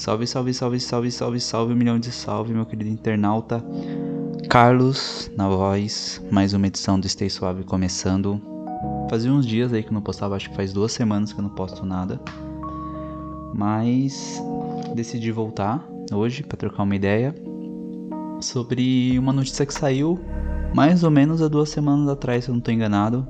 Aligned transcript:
Salve, 0.00 0.26
salve, 0.26 0.54
salve, 0.54 0.80
salve, 0.80 1.10
salve, 1.10 1.40
salve, 1.40 1.74
um 1.74 1.76
milhão 1.76 1.98
de 1.98 2.10
salve, 2.10 2.54
meu 2.54 2.64
querido 2.64 2.88
internauta. 2.88 3.62
Carlos 4.48 5.30
na 5.36 5.46
voz, 5.46 6.24
mais 6.30 6.54
uma 6.54 6.68
edição 6.68 6.98
do 6.98 7.06
Stay 7.06 7.28
Suave 7.28 7.64
começando. 7.64 8.40
Fazia 9.10 9.30
uns 9.30 9.46
dias 9.46 9.74
aí 9.74 9.82
que 9.82 9.90
eu 9.90 9.92
não 9.92 10.00
postava, 10.00 10.36
acho 10.36 10.48
que 10.48 10.56
faz 10.56 10.72
duas 10.72 10.92
semanas 10.92 11.34
que 11.34 11.38
eu 11.38 11.42
não 11.42 11.50
posto 11.50 11.84
nada. 11.84 12.18
Mas 13.54 14.42
decidi 14.94 15.30
voltar 15.30 15.86
hoje 16.10 16.42
para 16.44 16.56
trocar 16.56 16.84
uma 16.84 16.96
ideia 16.96 17.34
sobre 18.40 19.18
uma 19.18 19.34
notícia 19.34 19.66
que 19.66 19.74
saiu 19.74 20.18
mais 20.74 21.04
ou 21.04 21.10
menos 21.10 21.42
há 21.42 21.48
duas 21.48 21.68
semanas 21.68 22.08
atrás, 22.08 22.44
se 22.44 22.50
eu 22.50 22.54
não 22.54 22.60
estou 22.60 22.72
enganado. 22.72 23.26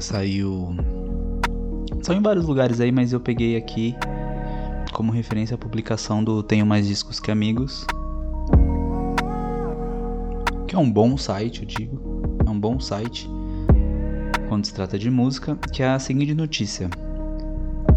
Saiu. 0.00 0.83
Saiu 2.04 2.18
em 2.18 2.22
vários 2.22 2.44
lugares 2.44 2.82
aí, 2.82 2.92
mas 2.92 3.14
eu 3.14 3.18
peguei 3.18 3.56
aqui 3.56 3.96
como 4.92 5.10
referência 5.10 5.54
a 5.54 5.58
publicação 5.58 6.22
do 6.22 6.42
Tenho 6.42 6.66
Mais 6.66 6.86
Discos 6.86 7.18
Que 7.18 7.30
Amigos. 7.30 7.86
Que 10.68 10.76
é 10.76 10.78
um 10.78 10.92
bom 10.92 11.16
site, 11.16 11.60
eu 11.60 11.66
digo. 11.66 11.98
É 12.46 12.50
um 12.50 12.60
bom 12.60 12.78
site 12.78 13.26
quando 14.50 14.66
se 14.66 14.74
trata 14.74 14.98
de 14.98 15.10
música, 15.10 15.56
que 15.72 15.82
é 15.82 15.88
a 15.88 15.98
seguinte 15.98 16.34
notícia. 16.34 16.90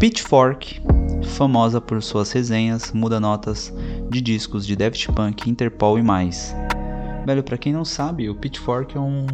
Pitchfork, 0.00 0.80
famosa 1.36 1.78
por 1.78 2.02
suas 2.02 2.32
resenhas, 2.32 2.90
muda 2.92 3.20
notas 3.20 3.70
de 4.08 4.22
discos 4.22 4.66
de 4.66 4.74
Daft 4.74 5.12
Punk, 5.12 5.50
Interpol 5.50 5.98
e 5.98 6.02
mais. 6.02 6.56
Velho, 7.26 7.42
para 7.42 7.58
quem 7.58 7.74
não 7.74 7.84
sabe, 7.84 8.30
o 8.30 8.34
Pitchfork 8.34 8.96
é 8.96 9.00
um 9.00 9.26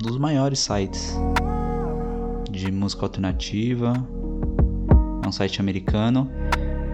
dos 0.00 0.16
maiores 0.16 0.60
sites 0.60 1.18
de 2.58 2.72
música 2.72 3.06
alternativa. 3.06 3.92
É 5.24 5.28
um 5.28 5.32
site 5.32 5.60
americano 5.60 6.30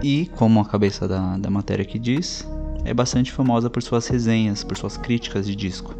e, 0.03 0.31
como 0.37 0.61
a 0.61 0.65
cabeça 0.65 1.09
da, 1.09 1.39
da 1.39 1.49
matéria 1.51 1.83
aqui 1.83 1.99
diz, 1.99 2.47
é 2.85 2.93
bastante 2.93 3.33
famosa 3.33 3.71
por 3.71 3.83
suas 3.83 4.07
resenhas, 4.07 4.63
por 4.63 4.77
suas 4.77 4.97
críticas 4.97 5.47
de 5.47 5.57
disco. 5.57 5.95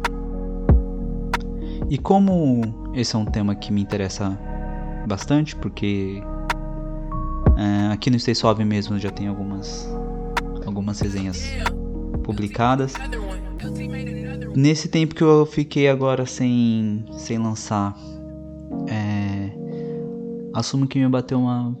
E 1.89 1.97
como 1.97 2.91
esse 2.93 3.15
é 3.15 3.19
um 3.19 3.25
tema 3.25 3.55
que 3.55 3.71
me 3.71 3.81
interessa 3.81 4.37
bastante, 5.07 5.55
porque 5.55 6.21
é, 7.57 7.93
aqui 7.93 8.09
no 8.09 8.19
Stay 8.19 8.35
Suave 8.35 8.63
mesmo 8.63 8.99
já 8.99 9.09
tem 9.09 9.27
algumas, 9.27 9.89
algumas 10.65 10.99
resenhas 10.99 11.43
publicadas. 12.23 12.93
Nesse 14.55 14.87
tempo 14.87 15.15
que 15.15 15.23
eu 15.23 15.45
fiquei 15.45 15.89
agora 15.89 16.25
sem, 16.25 17.05
sem 17.11 17.37
lançar 17.37 17.95
assumo 20.55 20.87
que 20.87 20.97
me 20.97 21.07
bateu 21.09 21.37
uma 21.37 21.77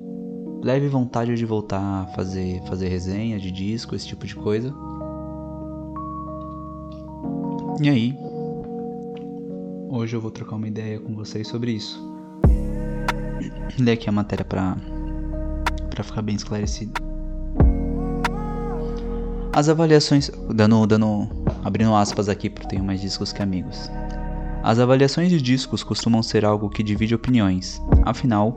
leve 0.61 0.87
vontade 0.89 1.33
de 1.35 1.45
voltar 1.45 1.79
a 1.79 2.07
fazer, 2.07 2.61
fazer 2.67 2.89
resenha 2.89 3.39
de 3.39 3.49
disco, 3.49 3.95
esse 3.95 4.05
tipo 4.05 4.25
de 4.27 4.35
coisa. 4.35 4.73
E 7.81 7.89
aí, 7.89 8.17
hoje 9.89 10.15
eu 10.15 10.21
vou 10.21 10.29
trocar 10.29 10.57
uma 10.57 10.67
ideia 10.67 10.99
com 10.99 11.15
vocês 11.15 11.47
sobre 11.47 11.71
isso. 11.71 12.03
Ler 13.79 13.93
aqui 13.93 14.09
a 14.09 14.11
matéria 14.11 14.45
para 14.45 14.77
para 15.89 16.03
ficar 16.03 16.21
bem 16.21 16.35
esclarecido. 16.35 16.91
As 19.53 19.69
avaliações, 19.69 20.29
dando, 20.53 20.85
dando, 20.85 21.29
abrindo 21.63 21.95
aspas 21.95 22.27
aqui 22.27 22.49
porque 22.49 22.67
tenho 22.67 22.83
mais 22.83 22.99
discos 22.99 23.31
que 23.31 23.41
amigos. 23.41 23.89
As 24.65 24.79
avaliações 24.79 25.29
de 25.29 25.39
discos 25.39 25.83
costumam 25.83 26.23
ser 26.23 26.43
algo 26.43 26.71
que 26.71 26.81
divide 26.81 27.13
opiniões, 27.13 27.79
afinal, 28.03 28.55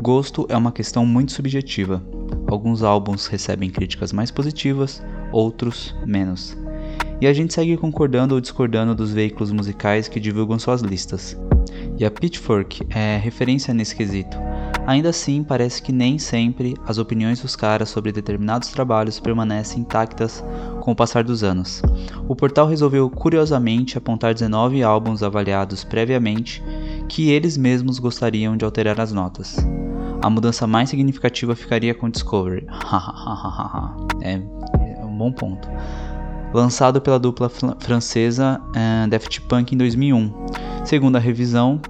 gosto 0.00 0.46
é 0.48 0.56
uma 0.56 0.70
questão 0.70 1.04
muito 1.04 1.32
subjetiva. 1.32 2.00
Alguns 2.46 2.84
álbuns 2.84 3.26
recebem 3.26 3.68
críticas 3.68 4.12
mais 4.12 4.30
positivas, 4.30 5.02
outros 5.32 5.92
menos. 6.06 6.56
E 7.20 7.26
a 7.26 7.32
gente 7.32 7.52
segue 7.52 7.76
concordando 7.76 8.36
ou 8.36 8.40
discordando 8.40 8.94
dos 8.94 9.12
veículos 9.12 9.50
musicais 9.50 10.06
que 10.06 10.20
divulgam 10.20 10.56
suas 10.56 10.82
listas. 10.82 11.36
E 11.98 12.04
a 12.04 12.12
Pitchfork 12.12 12.86
é 12.88 13.16
referência 13.16 13.74
nesse 13.74 13.96
quesito. 13.96 14.36
Ainda 14.86 15.08
assim, 15.08 15.42
parece 15.42 15.82
que 15.82 15.92
nem 15.92 16.18
sempre 16.18 16.74
as 16.86 16.98
opiniões 16.98 17.40
dos 17.40 17.56
caras 17.56 17.88
sobre 17.88 18.12
determinados 18.12 18.68
trabalhos 18.68 19.18
permanecem 19.18 19.80
intactas 19.80 20.44
com 20.80 20.92
o 20.92 20.96
passar 20.96 21.24
dos 21.24 21.42
anos. 21.42 21.80
O 22.28 22.36
portal 22.36 22.66
resolveu 22.66 23.08
curiosamente 23.08 23.96
apontar 23.96 24.34
19 24.34 24.82
álbuns 24.82 25.22
avaliados 25.22 25.84
previamente 25.84 26.62
que 27.08 27.30
eles 27.30 27.56
mesmos 27.56 27.98
gostariam 27.98 28.56
de 28.56 28.64
alterar 28.64 29.00
as 29.00 29.10
notas. 29.10 29.56
A 30.22 30.28
mudança 30.28 30.66
mais 30.66 30.90
significativa 30.90 31.54
ficaria 31.54 31.94
com 31.94 32.10
Discovery. 32.10 32.66
é, 34.22 34.34
é 34.34 35.04
um 35.04 35.16
bom 35.16 35.32
ponto. 35.32 35.68
Lançado 36.52 37.00
pela 37.00 37.18
dupla 37.18 37.50
francesa 37.78 38.60
uh, 38.68 39.08
Daft 39.08 39.40
Punk 39.42 39.74
em 39.74 39.78
2001. 39.78 40.32
Segundo 40.84 41.16
a 41.16 41.18
revisão 41.18 41.80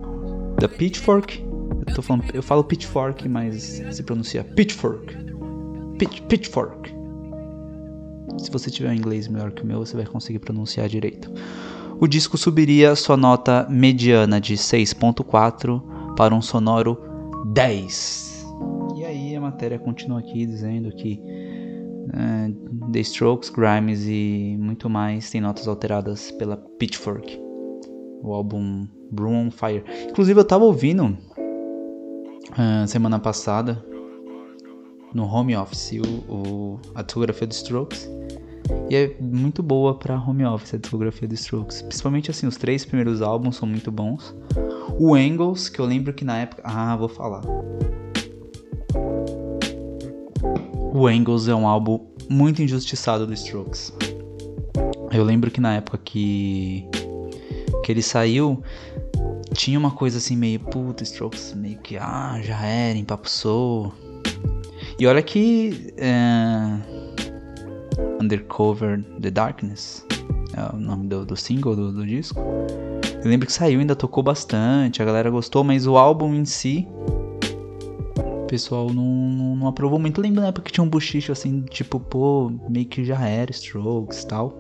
da 0.59 0.69
Pitchfork, 0.69 1.44
eu, 1.87 2.03
falando, 2.03 2.25
eu 2.33 2.43
falo 2.43 2.65
Pitchfork, 2.65 3.29
mas 3.29 3.83
se 3.91 4.03
pronuncia 4.03 4.45
Pitchfork. 4.45 5.25
Pitch, 5.99 6.23
pitchfork. 6.23 6.93
Se 8.39 8.51
você 8.51 8.71
tiver 8.71 8.91
um 8.91 8.95
inglês 8.95 9.29
melhor 9.29 9.53
que 9.53 9.63
o 9.63 9.67
meu, 9.67 9.79
você 9.79 9.97
vai 9.97 10.07
conseguir 10.07 10.41
pronunciar 10.41 10.89
direito. 10.89 11.33
O 12.01 12.09
disco 12.09 12.37
subiria 12.37 12.97
sua 12.97 13.17
nota 13.17 13.67
mediana 13.71 14.41
de 14.41 14.55
6.4 14.55 16.15
para 16.17 16.35
um 16.35 16.43
sonoro 16.43 16.99
10. 17.53 18.45
E 18.97 19.05
aí 19.05 19.37
a 19.37 19.41
matéria 19.41 19.79
continua 19.79 20.19
aqui 20.19 20.45
dizendo 20.45 20.91
que 20.91 21.21
uh, 22.09 22.91
The 22.91 23.01
Strokes, 23.01 23.51
Grimes 23.51 24.05
e 24.07 24.57
muito 24.59 24.91
mais 24.91 25.31
tem 25.31 25.41
notas 25.41 25.69
alteradas 25.69 26.33
pela 26.33 26.57
Pitchfork. 26.57 27.41
O 28.23 28.33
álbum 28.33 28.89
Broom 29.13 29.47
on 29.47 29.51
Fire. 29.51 29.85
Inclusive 30.11 30.41
eu 30.41 30.45
tava 30.45 30.65
ouvindo 30.65 31.17
uh, 32.55 32.87
semana 32.87 33.19
passada 33.19 33.85
no 35.13 35.25
home 35.25 35.55
office 35.57 35.93
o, 35.93 36.33
o, 36.33 36.81
a 36.95 37.03
discografia 37.03 37.47
do 37.47 37.53
Strokes. 37.53 38.11
E 38.91 38.97
é 38.97 39.17
muito 39.21 39.63
boa 39.63 39.95
para 39.95 40.19
home 40.19 40.45
office 40.45 40.75
a 40.75 40.79
discografia 40.79 41.29
do 41.29 41.35
Strokes. 41.35 41.83
Principalmente 41.83 42.31
assim, 42.31 42.47
os 42.47 42.57
três 42.57 42.85
primeiros 42.85 43.23
álbuns 43.23 43.57
são 43.57 43.69
muito 43.69 43.93
bons. 43.93 44.35
O 44.99 45.15
Angles, 45.15 45.69
que 45.69 45.81
eu 45.81 45.85
lembro 45.85 46.13
que 46.13 46.25
na 46.25 46.39
época. 46.39 46.63
Ah, 46.65 46.97
vou 46.97 47.09
falar. 47.09 47.43
O 50.93 51.07
Angles 51.07 51.49
é 51.49 51.55
um 51.55 51.67
álbum 51.67 52.01
muito 52.29 52.63
injustiçado 52.63 53.27
do 53.27 53.35
Strokes. 53.35 53.93
Eu 55.13 55.25
lembro 55.25 55.51
que 55.51 55.61
na 55.61 55.77
época 55.77 55.99
que, 55.99 56.89
que 57.85 57.93
ele 57.93 58.03
saiu, 58.03 58.63
tinha 59.53 59.79
uma 59.79 59.91
coisa 59.91 60.19
assim 60.19 60.37
meio, 60.37 60.61
puta, 60.61 61.03
Strokes 61.03 61.55
meio 61.55 61.79
que, 61.79 61.97
ah, 61.97 62.41
já 62.43 62.65
era, 62.65 62.99
empapuçou. 62.99 63.93
E 64.99 65.07
olha 65.07 65.23
que 65.23 65.93
é, 65.97 66.79
Undercover 68.21 69.03
the 69.21 69.31
Darkness 69.31 70.07
é 70.57 70.75
o 70.75 70.79
nome 70.79 71.09
do, 71.09 71.27
do 71.27 71.37
single 71.37 71.75
do, 71.75 71.93
do, 71.93 72.07
disco. 72.07 72.41
Eu 73.23 73.31
lembro 73.31 73.47
que 73.47 73.53
saiu, 73.53 73.81
ainda 73.81 73.97
tocou 73.97 74.23
bastante, 74.23 75.03
a 75.03 75.05
galera 75.05 75.31
gostou, 75.31 75.65
mas 75.65 75.87
o 75.87 75.97
álbum 75.97 76.33
em 76.35 76.45
si, 76.45 76.87
o 78.43 78.47
pessoal 78.47 78.93
não, 78.93 79.05
não, 79.05 79.57
não 79.57 79.67
aprovou 79.67 79.99
muito. 79.99 80.21
Lembro 80.21 80.43
na 80.43 80.49
época 80.49 80.67
que 80.67 80.73
tinha 80.73 80.85
um 80.85 80.89
buchicho 80.89 81.33
assim, 81.33 81.63
tipo, 81.63 81.99
pô, 81.99 82.53
meio 82.69 82.87
que 82.87 83.05
já 83.05 83.27
era 83.27 83.51
Strokes 83.51 84.23
e 84.23 84.29
tal. 84.29 84.57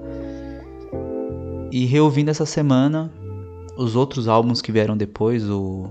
E 1.70 1.84
reouvindo 1.86 2.30
essa 2.30 2.46
semana, 2.46 3.12
os 3.76 3.96
outros 3.96 4.28
álbuns 4.28 4.62
que 4.62 4.70
vieram 4.70 4.96
depois, 4.96 5.48
o 5.48 5.90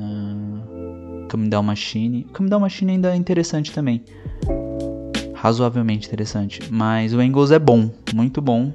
uh, 0.00 1.28
Come 1.30 1.48
Down 1.48 1.62
Machine. 1.62 2.26
Come 2.32 2.48
Down 2.48 2.60
Machine 2.60 2.92
ainda 2.92 3.12
é 3.12 3.16
interessante 3.16 3.72
também. 3.72 4.02
Razoavelmente 5.34 6.06
interessante. 6.06 6.60
Mas 6.70 7.12
o 7.12 7.20
Engels 7.20 7.50
é 7.50 7.58
bom, 7.58 7.90
muito 8.14 8.40
bom. 8.40 8.72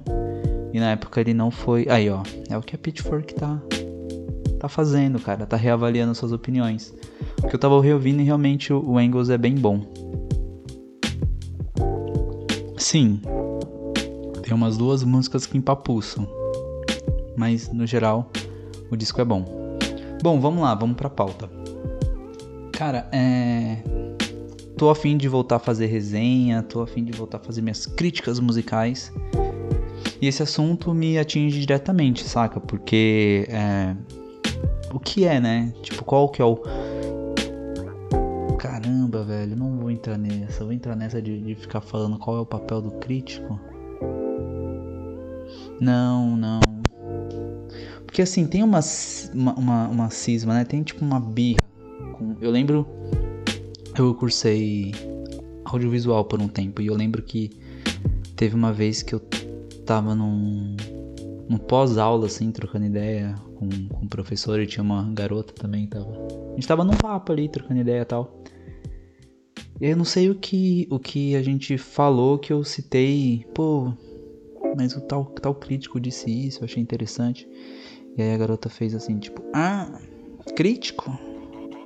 E 0.72 0.80
na 0.80 0.92
época 0.92 1.20
ele 1.20 1.34
não 1.34 1.50
foi. 1.50 1.88
Aí, 1.90 2.10
ó. 2.10 2.22
É 2.50 2.58
o 2.58 2.62
que 2.62 2.76
a 2.76 2.78
Pitchfork 2.78 3.34
tá, 3.34 3.60
tá 4.60 4.70
fazendo, 4.70 5.20
cara. 5.20 5.48
Tá 5.48 5.58
reavaliando 5.58 6.14
suas 6.14 6.32
opiniões. 6.32 6.94
Porque 7.38 7.56
eu 7.56 7.60
tava 7.60 7.82
reouvindo 7.82 8.22
e 8.22 8.25
realmente 8.25 8.72
o 8.72 9.00
Engels 9.00 9.30
é 9.30 9.38
bem 9.38 9.56
bom. 9.56 9.82
Sim. 12.78 13.20
Tem 14.44 14.54
umas 14.54 14.78
duas 14.78 15.04
músicas 15.04 15.48
que 15.48 15.58
empapuçam 15.58 16.38
mas 17.39 17.71
no 17.71 17.88
geral 17.88 18.30
o 18.91 18.97
disco 18.97 19.21
é 19.21 19.25
bom. 19.25 19.45
Bom, 20.21 20.41
vamos 20.41 20.62
lá, 20.62 20.75
vamos 20.75 20.97
pra 20.97 21.09
pauta. 21.09 21.50
Cara, 22.74 23.07
é. 23.13 23.77
Tô 24.75 24.89
afim 24.89 25.15
de 25.15 25.30
voltar 25.30 25.56
a 25.56 25.59
fazer 25.59 25.86
resenha, 25.86 26.62
tô 26.62 26.81
afim 26.81 27.03
de 27.03 27.13
voltar 27.13 27.38
a 27.38 27.39
fazer 27.39 27.62
minhas 27.62 27.86
críticas 27.86 28.41
musicais. 28.41 29.12
E 30.21 30.27
esse 30.27 30.44
assunto 30.44 30.94
me 30.94 31.18
atinge 31.18 31.62
diretamente, 31.62 32.25
saca? 32.25 32.59
Porque 32.59 33.47
é. 33.50 33.95
O 34.94 35.00
que 35.00 35.24
é, 35.24 35.39
né? 35.39 35.74
Tipo, 35.81 36.03
qual 36.03 36.27
que 36.27 36.41
é 36.41 36.45
o. 36.45 36.62
caramba, 38.57 39.24
velho, 39.24 39.56
não 39.56 39.77
vou 39.77 39.89
entrar 39.89 40.18
nessa. 40.18 40.65
Vou 40.65 40.74
entrar 40.74 40.95
nessa 40.95 41.21
de, 41.21 41.39
de 41.39 41.56
ficar 41.56 41.80
falando 41.80 42.18
qual 42.19 42.36
é 42.36 42.41
o 42.41 42.45
papel 42.45 42.81
do 42.81 42.91
crítico. 42.91 43.57
Não, 45.80 46.36
não. 46.36 46.69
Porque 48.19 48.24
assim, 48.24 48.45
tem 48.45 48.62
uma, 48.62 48.81
uma, 49.33 49.54
uma, 49.54 49.88
uma 49.88 50.10
cisma, 50.10 50.54
né? 50.54 50.66
Tem 50.66 50.83
tipo 50.83 51.06
uma 51.06 51.21
birra. 51.21 51.62
Com... 52.18 52.36
Eu 52.42 52.51
lembro. 52.51 52.86
Eu 53.98 54.13
cursei 54.13 54.92
audiovisual 55.63 56.25
por 56.25 56.42
um 56.42 56.50
tempo. 56.50 56.81
E 56.81 56.88
eu 56.88 56.95
lembro 56.95 57.24
que 57.24 57.50
teve 58.36 58.56
uma 58.56 58.74
vez 58.74 59.01
que 59.01 59.16
eu 59.16 59.21
tava 59.86 60.13
num. 60.13 60.75
num 61.48 61.57
pós-aula, 61.57 62.25
assim, 62.25 62.51
trocando 62.51 62.88
ideia 62.88 63.36
com, 63.56 63.69
com 63.69 64.06
o 64.06 64.10
professor. 64.10 64.60
E 64.60 64.68
tinha 64.68 64.83
uma 64.83 65.10
garota 65.13 65.54
também. 65.54 65.88
Tava... 65.88 66.12
A 66.12 66.56
gente 66.56 66.68
tava 66.68 66.83
num 66.83 66.98
papo 66.98 67.31
ali, 67.31 67.48
trocando 67.48 67.80
ideia 67.80 68.01
e 68.01 68.06
tal. 68.06 68.44
E 69.80 69.88
eu 69.88 69.95
não 69.95 70.04
sei 70.04 70.30
o 70.30 70.36
que, 70.36 70.89
o 70.92 71.00
que 71.00 71.38
a 71.38 71.42
gente 71.42 71.77
falou 71.77 72.38
que 72.38 72.51
eu 72.51 72.65
citei. 72.65 73.45
Pô, 73.54 73.94
mas 74.75 74.94
o 74.94 75.00
tal, 75.00 75.24
tal 75.24 75.56
crítico 75.56 76.01
disse 76.01 76.30
isso, 76.30 76.60
eu 76.60 76.65
achei 76.65 76.83
interessante. 76.83 77.48
E 78.19 78.21
aí 78.21 78.33
a 78.33 78.38
garota 78.38 78.68
fez 78.68 78.94
assim, 78.94 79.18
tipo, 79.18 79.42
ah, 79.54 79.88
crítico? 80.54 81.18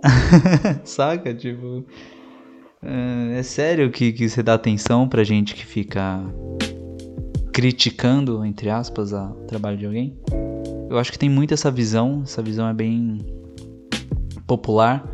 Saca? 0.84 1.32
Tipo. 1.32 1.86
É, 2.82 3.38
é 3.38 3.44
sério 3.44 3.92
que, 3.92 4.12
que 4.12 4.28
você 4.28 4.42
dá 4.42 4.56
atenção 4.56 5.08
pra 5.08 5.24
gente 5.24 5.54
que 5.54 5.64
fica 5.64 6.20
criticando, 7.54 8.44
entre 8.44 8.72
aspas, 8.72 9.14
o 9.14 9.30
trabalho 9.48 9.78
de 9.78 9.86
alguém? 9.86 10.18
Eu 10.90 10.98
acho 10.98 11.12
que 11.12 11.20
tem 11.20 11.30
muito 11.30 11.54
essa 11.54 11.70
visão, 11.70 12.24
essa 12.24 12.42
visão 12.42 12.68
é 12.68 12.74
bem 12.74 13.20
popular, 14.48 15.08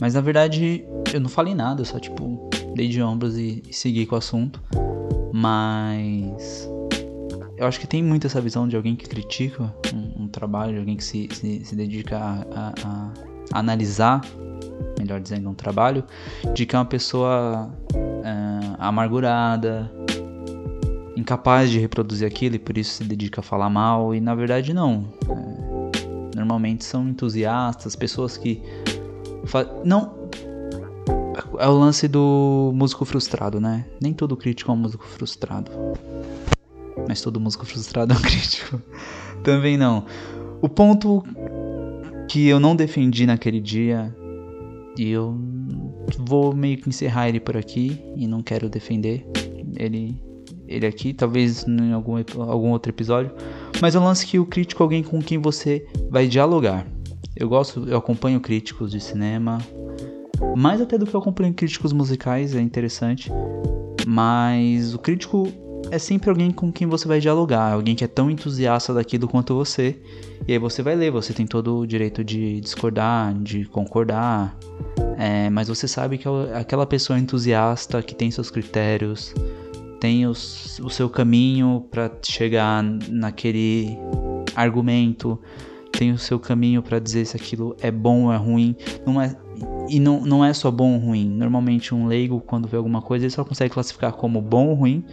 mas 0.00 0.14
na 0.14 0.20
verdade 0.20 0.84
eu 1.12 1.20
não 1.20 1.28
falei 1.28 1.52
nada, 1.52 1.80
eu 1.80 1.84
só 1.84 1.98
tipo 1.98 2.48
dei 2.76 2.86
de 2.86 3.02
ombros 3.02 3.36
e, 3.36 3.60
e 3.68 3.72
segui 3.72 4.06
com 4.06 4.14
o 4.14 4.18
assunto. 4.18 4.62
Mas 5.32 6.70
eu 7.56 7.66
acho 7.66 7.80
que 7.80 7.86
tem 7.86 8.02
muito 8.02 8.26
essa 8.26 8.40
visão 8.40 8.68
de 8.68 8.76
alguém 8.76 8.96
que 8.96 9.08
critica 9.08 9.74
um 9.92 10.03
trabalho, 10.34 10.80
alguém 10.80 10.96
que 10.96 11.04
se, 11.04 11.28
se, 11.32 11.64
se 11.64 11.76
dedica 11.76 12.18
a, 12.18 12.44
a, 12.54 12.72
a, 12.84 13.58
analisar, 13.58 14.20
melhor 14.98 15.20
dizendo, 15.20 15.48
um 15.48 15.54
trabalho, 15.54 16.04
de 16.52 16.66
que 16.66 16.74
é 16.74 16.78
uma 16.78 16.84
pessoa 16.84 17.70
é, 17.94 18.76
amargurada, 18.78 19.90
incapaz 21.16 21.70
de 21.70 21.78
reproduzir 21.78 22.26
aquilo 22.26 22.56
e 22.56 22.58
por 22.58 22.76
isso 22.76 22.94
se 22.94 23.04
dedica 23.04 23.40
a 23.40 23.44
falar 23.44 23.70
mal, 23.70 24.14
e 24.14 24.20
na 24.20 24.34
verdade 24.34 24.74
não. 24.74 25.04
É, 25.28 26.36
normalmente 26.36 26.84
são 26.84 27.08
entusiastas, 27.08 27.94
pessoas 27.94 28.36
que. 28.36 28.60
Não. 29.84 30.24
É 31.58 31.68
o 31.68 31.78
lance 31.78 32.08
do 32.08 32.72
músico 32.74 33.04
frustrado, 33.04 33.60
né? 33.60 33.84
Nem 34.00 34.12
todo 34.12 34.36
crítico 34.36 34.72
é 34.72 34.74
um 34.74 34.76
músico 34.76 35.04
frustrado 35.04 35.70
mas 37.08 37.20
todo 37.20 37.40
músico 37.40 37.64
frustrado 37.66 38.12
é 38.12 38.16
um 38.16 38.20
crítico. 38.22 38.80
Também 39.42 39.76
não. 39.76 40.04
O 40.60 40.68
ponto 40.68 41.22
que 42.28 42.48
eu 42.48 42.58
não 42.58 42.74
defendi 42.74 43.26
naquele 43.26 43.60
dia, 43.60 44.14
e 44.96 45.10
eu 45.10 45.38
vou 46.18 46.54
meio 46.54 46.78
que 46.78 46.88
encerrar 46.88 47.28
ele 47.28 47.40
por 47.40 47.56
aqui, 47.56 48.00
e 48.16 48.26
não 48.26 48.42
quero 48.42 48.68
defender 48.68 49.26
ele, 49.76 50.20
ele 50.66 50.86
aqui, 50.86 51.12
talvez 51.12 51.66
em 51.66 51.92
algum, 51.92 52.16
algum 52.38 52.70
outro 52.70 52.90
episódio, 52.90 53.32
mas 53.80 53.94
é 53.94 54.00
um 54.00 54.04
lance 54.04 54.26
que 54.26 54.38
o 54.38 54.46
crítico 54.46 54.82
é 54.82 54.84
alguém 54.84 55.02
com 55.02 55.20
quem 55.20 55.38
você 55.38 55.86
vai 56.10 56.26
dialogar. 56.26 56.86
Eu 57.36 57.48
gosto, 57.48 57.84
eu 57.88 57.98
acompanho 57.98 58.40
críticos 58.40 58.92
de 58.92 59.00
cinema, 59.00 59.58
mais 60.56 60.80
até 60.80 60.96
do 60.96 61.06
que 61.06 61.14
eu 61.14 61.20
acompanho 61.20 61.52
críticos 61.52 61.92
musicais, 61.92 62.54
é 62.54 62.60
interessante. 62.60 63.30
Mas 64.06 64.94
o 64.94 64.98
crítico 64.98 65.48
é 65.94 65.98
sempre 65.98 66.28
alguém 66.28 66.50
com 66.50 66.72
quem 66.72 66.88
você 66.88 67.06
vai 67.06 67.20
dialogar, 67.20 67.72
alguém 67.72 67.94
que 67.94 68.02
é 68.02 68.08
tão 68.08 68.28
entusiasta 68.28 68.92
daquilo 68.92 69.28
quanto 69.28 69.54
você. 69.54 69.96
E 70.46 70.52
aí 70.52 70.58
você 70.58 70.82
vai 70.82 70.96
ler, 70.96 71.12
você 71.12 71.32
tem 71.32 71.46
todo 71.46 71.78
o 71.78 71.86
direito 71.86 72.24
de 72.24 72.60
discordar, 72.60 73.32
de 73.34 73.64
concordar. 73.66 74.58
É, 75.16 75.48
mas 75.50 75.68
você 75.68 75.86
sabe 75.86 76.18
que 76.18 76.26
é 76.26 76.56
aquela 76.56 76.84
pessoa 76.84 77.16
entusiasta 77.16 78.02
que 78.02 78.12
tem 78.12 78.28
seus 78.28 78.50
critérios, 78.50 79.32
tem 80.00 80.26
os, 80.26 80.80
o 80.80 80.90
seu 80.90 81.08
caminho 81.08 81.86
para 81.88 82.10
chegar 82.24 82.82
naquele 82.82 83.96
argumento, 84.56 85.38
tem 85.92 86.10
o 86.10 86.18
seu 86.18 86.40
caminho 86.40 86.82
para 86.82 86.98
dizer 86.98 87.24
se 87.24 87.36
aquilo 87.36 87.76
é 87.80 87.92
bom 87.92 88.24
ou 88.24 88.32
é 88.32 88.36
ruim. 88.36 88.74
Não 89.06 89.22
é, 89.22 89.36
e 89.88 90.00
não, 90.00 90.20
não 90.22 90.44
é 90.44 90.52
só 90.52 90.72
bom 90.72 90.94
ou 90.94 90.98
ruim. 90.98 91.30
Normalmente 91.30 91.94
um 91.94 92.08
leigo, 92.08 92.40
quando 92.40 92.66
vê 92.66 92.76
alguma 92.76 93.00
coisa, 93.00 93.24
ele 93.24 93.30
só 93.30 93.44
consegue 93.44 93.72
classificar 93.72 94.12
como 94.14 94.42
bom 94.42 94.70
ou 94.70 94.74
ruim 94.74 95.04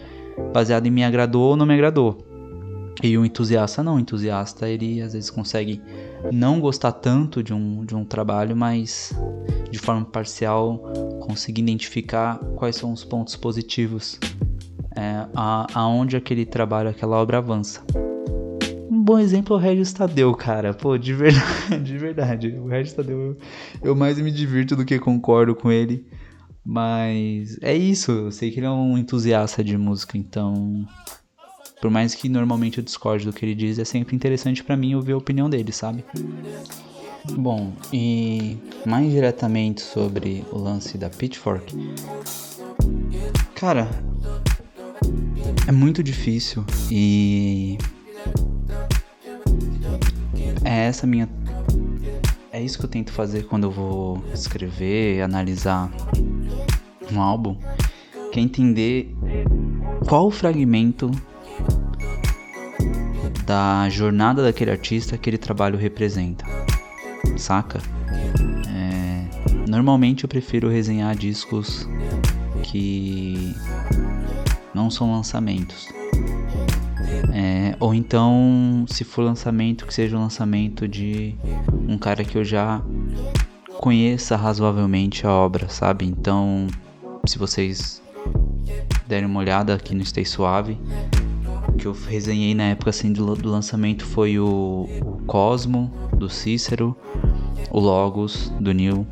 baseado 0.54 0.86
em 0.86 0.92
me 0.92 1.04
agradou 1.04 1.50
ou 1.50 1.58
não 1.58 1.66
me 1.66 1.74
agradou. 1.74 2.26
E 3.04 3.18
o 3.18 3.26
entusiasta 3.26 3.82
não, 3.82 3.96
o 3.96 4.00
entusiasta 4.00 4.68
ele 4.68 5.02
às 5.02 5.14
vezes 5.14 5.30
consegue 5.30 5.82
não 6.32 6.60
gostar 6.60 6.92
tanto 6.92 7.42
de 7.42 7.54
um, 7.54 7.84
de 7.86 7.96
um 7.96 8.04
trabalho, 8.04 8.56
mas 8.56 9.14
de 9.72 9.80
forma 9.80 10.06
parcial 10.06 10.78
conseguir 11.22 11.62
identificar 11.62 12.38
quais 12.56 12.76
são 12.76 12.92
os 12.92 13.04
pontos 13.04 13.36
positivos, 13.36 14.20
é, 14.96 15.26
a, 15.36 15.68
aonde 15.74 16.16
aquele 16.16 16.46
trabalho, 16.46 16.90
aquela 16.90 17.18
obra 17.18 17.38
avança. 17.38 17.82
Um 18.90 19.02
bom 19.02 19.18
exemplo 19.18 19.56
é 19.56 19.60
o 19.60 19.62
Regis 19.62 19.94
Tadeu, 19.94 20.36
cara. 20.36 20.74
Pô, 20.74 20.96
de 20.96 21.14
verdade, 21.14 21.80
de 21.82 21.98
verdade. 21.98 22.50
O 22.50 22.68
Regis 22.68 22.94
Tadeu, 22.94 23.20
eu, 23.20 23.38
eu 23.82 23.96
mais 23.96 24.20
me 24.20 24.30
divirto 24.30 24.76
do 24.76 24.86
que 24.86 25.00
concordo 25.00 25.56
com 25.56 25.72
ele. 25.72 26.06
Mas 26.64 27.58
é 27.62 27.76
isso, 27.76 28.12
eu 28.12 28.32
sei 28.32 28.52
que 28.52 28.60
ele 28.60 28.68
é 28.68 28.72
um 28.72 28.98
entusiasta 28.98 29.64
de 29.64 29.78
música, 29.78 30.18
então. 30.18 30.88
Por 31.82 31.90
mais 31.90 32.14
que 32.14 32.30
normalmente 32.30 32.78
eu 32.78 32.84
discorde 32.84 33.26
do 33.26 33.34
que 33.34 33.44
ele 33.44 33.56
diz, 33.56 33.80
é 33.80 33.86
sempre 33.86 34.16
interessante 34.16 34.64
para 34.64 34.78
mim 34.78 34.94
ouvir 34.94 35.14
a 35.14 35.18
opinião 35.18 35.50
dele, 35.50 35.72
sabe? 35.72 36.06
Bom, 37.32 37.74
e 37.92 38.58
mais 38.86 39.12
diretamente 39.12 39.82
sobre 39.82 40.46
o 40.52 40.58
lance 40.60 40.98
da 40.98 41.10
Pitchfork. 41.10 41.76
Cara, 43.56 43.88
é 45.68 45.72
muito 45.72 46.04
difícil 46.04 46.66
e. 46.90 47.78
É 50.64 50.86
essa 50.86 51.06
minha. 51.06 51.28
É 52.62 52.64
isso 52.64 52.78
que 52.78 52.86
eu 52.86 52.90
tento 52.90 53.12
fazer 53.12 53.48
quando 53.48 53.64
eu 53.64 53.72
vou 53.72 54.24
escrever, 54.32 55.24
analisar 55.24 55.92
um 57.12 57.20
álbum, 57.20 57.58
que 58.32 58.40
é 58.40 58.44
entender 58.44 59.12
qual 60.08 60.30
fragmento 60.30 61.10
da 63.48 63.90
jornada 63.90 64.44
daquele 64.44 64.70
artista 64.70 65.16
aquele 65.16 65.40
trabalho 65.40 65.76
representa, 65.76 66.46
saca? 67.36 67.82
É, 68.70 69.26
normalmente 69.68 70.24
eu 70.24 70.30
prefiro 70.30 70.70
resenhar 70.70 71.16
discos 71.16 71.90
que 72.62 73.56
não 74.72 74.92
são 74.92 75.12
lançamentos. 75.12 75.88
É, 77.34 77.76
ou 77.80 77.92
então, 77.96 78.86
se 78.88 79.04
for 79.04 79.24
lançamento, 79.24 79.88
que 79.88 79.94
seja 79.96 80.16
um 80.16 80.22
lançamento 80.22 80.88
de 80.88 81.36
um 81.92 81.98
cara 81.98 82.24
que 82.24 82.38
eu 82.38 82.44
já 82.44 82.82
conheça 83.80 84.36
razoavelmente 84.36 85.28
a 85.28 85.32
obra, 85.32 85.68
sabe? 85.68 86.06
Então, 86.06 86.68
se 87.26 87.38
vocês 87.38 88.02
derem 89.08 89.26
uma 89.26 89.40
olhada 89.40 89.74
aqui 89.74 89.94
no 89.94 90.06
Stay 90.06 90.26
Suave, 90.26 90.78
que 91.78 91.86
eu 91.86 91.96
resenhei 92.08 92.54
na 92.54 92.64
época 92.66 92.92
assim 92.92 93.12
do, 93.12 93.36
do 93.36 93.50
lançamento 93.50 94.06
foi 94.06 94.40
o, 94.40 94.88
o, 95.04 95.22
Cosmo 95.26 95.92
do 96.16 96.30
Cícero, 96.30 96.96
o 97.70 97.80
Logos 97.80 98.50
do 98.60 98.74
Neil, 98.74 99.06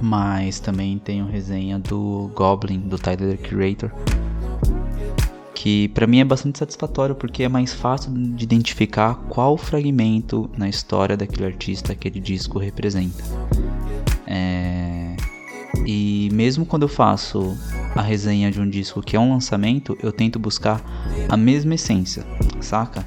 mas 0.00 0.58
também 0.58 0.98
tenho 0.98 1.26
resenha 1.26 1.78
do 1.78 2.30
Goblin 2.34 2.80
do 2.80 2.98
Tyler 2.98 3.38
Curator, 3.38 3.90
que 5.62 5.86
para 5.90 6.08
mim 6.08 6.18
é 6.18 6.24
bastante 6.24 6.58
satisfatório 6.58 7.14
porque 7.14 7.44
é 7.44 7.48
mais 7.48 7.72
fácil 7.72 8.12
de 8.12 8.42
identificar 8.42 9.14
qual 9.28 9.56
fragmento 9.56 10.50
na 10.58 10.68
história 10.68 11.16
daquele 11.16 11.46
artista 11.46 11.92
aquele 11.92 12.18
disco 12.18 12.58
representa. 12.58 13.22
É 14.26 15.14
e 15.86 16.28
mesmo 16.32 16.66
quando 16.66 16.82
eu 16.82 16.88
faço 16.88 17.56
a 17.94 18.02
resenha 18.02 18.50
de 18.50 18.60
um 18.60 18.68
disco 18.68 19.00
que 19.00 19.14
é 19.14 19.20
um 19.20 19.30
lançamento, 19.30 19.96
eu 20.02 20.10
tento 20.10 20.36
buscar 20.36 20.82
a 21.28 21.36
mesma 21.36 21.76
essência, 21.76 22.26
saca? 22.60 23.06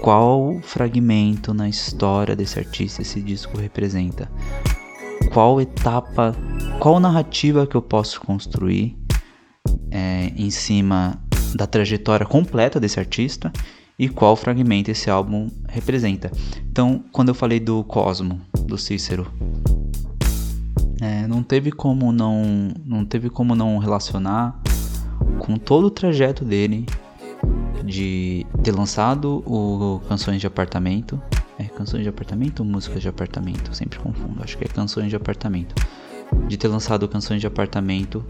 Qual 0.00 0.58
fragmento 0.62 1.52
na 1.52 1.68
história 1.68 2.34
desse 2.34 2.58
artista 2.58 3.02
esse 3.02 3.20
disco 3.20 3.58
representa? 3.58 4.30
Qual 5.30 5.60
etapa, 5.60 6.34
qual 6.80 6.98
narrativa 6.98 7.66
que 7.66 7.76
eu 7.76 7.82
posso 7.82 8.18
construir 8.20 8.96
é, 9.90 10.32
em 10.36 10.50
cima 10.50 11.25
da 11.56 11.66
trajetória 11.66 12.26
completa 12.26 12.78
desse 12.78 12.98
artista 13.00 13.52
e 13.98 14.08
qual 14.08 14.36
fragmento 14.36 14.90
esse 14.90 15.08
álbum 15.08 15.48
representa. 15.68 16.30
Então, 16.70 17.02
quando 17.10 17.28
eu 17.28 17.34
falei 17.34 17.58
do 17.58 17.82
Cosmo, 17.84 18.40
do 18.66 18.76
Cícero, 18.76 19.26
é, 21.00 21.26
não 21.26 21.42
teve 21.42 21.70
como 21.72 22.12
não 22.12 22.72
não 22.84 23.04
teve 23.04 23.28
como 23.28 23.54
não 23.54 23.78
relacionar 23.78 24.60
com 25.38 25.56
todo 25.56 25.86
o 25.86 25.90
trajeto 25.90 26.44
dele 26.44 26.86
de 27.84 28.46
ter 28.62 28.72
lançado 28.72 29.42
o 29.46 30.00
Canções 30.08 30.40
de 30.40 30.46
Apartamento. 30.46 31.20
É 31.58 31.64
Canções 31.64 32.02
de 32.02 32.08
Apartamento 32.08 32.60
ou 32.60 32.66
Músicas 32.66 33.00
de 33.00 33.08
Apartamento? 33.08 33.74
Sempre 33.74 33.98
confundo, 33.98 34.42
acho 34.42 34.58
que 34.58 34.64
é 34.64 34.68
Canções 34.68 35.08
de 35.08 35.16
Apartamento. 35.16 35.74
De 36.48 36.56
ter 36.56 36.68
lançado 36.68 37.08
Canções 37.08 37.40
de 37.40 37.46
Apartamento 37.46 38.24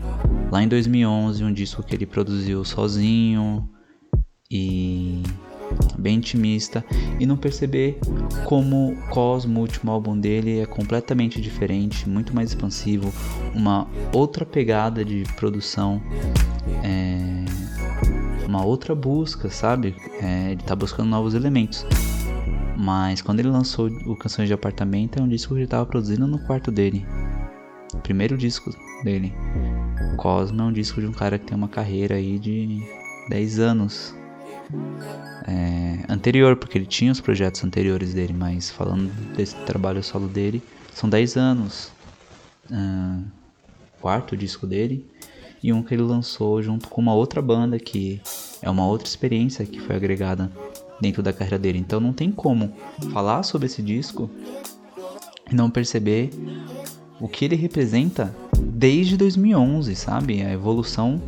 lá 0.50 0.62
em 0.62 0.68
2011, 0.68 1.44
um 1.44 1.52
disco 1.52 1.82
que 1.82 1.94
ele 1.94 2.06
produziu 2.06 2.64
sozinho 2.64 3.68
e 4.50 5.22
bem 5.98 6.16
intimista 6.16 6.84
e 7.18 7.26
não 7.26 7.36
perceber 7.36 7.98
como 8.44 8.96
Cosmo, 9.10 9.60
o 9.60 9.62
último 9.62 9.90
álbum 9.90 10.18
dele, 10.18 10.60
é 10.60 10.66
completamente 10.66 11.40
diferente, 11.40 12.08
muito 12.08 12.34
mais 12.34 12.50
expansivo, 12.50 13.12
uma 13.54 13.88
outra 14.12 14.44
pegada 14.44 15.04
de 15.04 15.24
produção, 15.36 16.00
é, 16.82 17.44
uma 18.46 18.64
outra 18.64 18.94
busca, 18.94 19.50
sabe? 19.50 19.96
É, 20.20 20.52
ele 20.52 20.62
tá 20.62 20.76
buscando 20.76 21.08
novos 21.08 21.34
elementos. 21.34 21.84
Mas 22.78 23.22
quando 23.22 23.40
ele 23.40 23.48
lançou 23.48 23.88
o 24.06 24.14
Canções 24.14 24.48
de 24.48 24.54
Apartamento, 24.54 25.18
é 25.18 25.22
um 25.22 25.28
disco 25.28 25.54
que 25.54 25.60
ele 25.60 25.64
estava 25.64 25.86
produzindo 25.86 26.26
no 26.26 26.38
quarto 26.38 26.70
dele. 26.70 27.04
O 27.92 27.98
primeiro 27.98 28.36
disco 28.36 28.70
dele. 29.02 29.32
Cosmo 30.16 30.62
é 30.62 30.64
um 30.64 30.72
disco 30.72 31.00
de 31.00 31.06
um 31.06 31.12
cara 31.12 31.38
que 31.38 31.46
tem 31.46 31.56
uma 31.56 31.68
carreira 31.68 32.16
aí 32.16 32.38
de 32.38 32.82
10 33.28 33.58
anos 33.58 34.14
é, 35.46 36.04
anterior, 36.08 36.56
porque 36.56 36.78
ele 36.78 36.86
tinha 36.86 37.12
os 37.12 37.20
projetos 37.20 37.62
anteriores 37.64 38.14
dele, 38.14 38.32
mas 38.32 38.70
falando 38.70 39.10
desse 39.34 39.54
trabalho 39.64 40.02
solo 40.02 40.28
dele, 40.28 40.62
são 40.92 41.08
10 41.08 41.36
anos. 41.36 41.92
Uh, 42.70 43.22
quarto 44.00 44.36
disco 44.36 44.66
dele 44.66 45.04
e 45.62 45.72
um 45.72 45.82
que 45.82 45.94
ele 45.94 46.02
lançou 46.02 46.62
junto 46.62 46.88
com 46.88 47.00
uma 47.00 47.14
outra 47.14 47.40
banda 47.42 47.78
que 47.78 48.20
é 48.62 48.70
uma 48.70 48.86
outra 48.86 49.08
experiência 49.08 49.64
que 49.66 49.80
foi 49.80 49.96
agregada 49.96 50.50
dentro 51.00 51.22
da 51.22 51.32
carreira 51.32 51.58
dele. 51.58 51.78
Então 51.78 51.98
não 51.98 52.12
tem 52.12 52.30
como 52.30 52.72
falar 53.12 53.42
sobre 53.42 53.66
esse 53.66 53.82
disco 53.82 54.30
e 55.50 55.54
não 55.54 55.70
perceber 55.70 56.30
o 57.20 57.28
que 57.28 57.44
ele 57.44 57.56
representa 57.56 58.34
desde 58.58 59.16
2011, 59.16 59.94
sabe? 59.96 60.42
A 60.42 60.52
evolução 60.52 61.20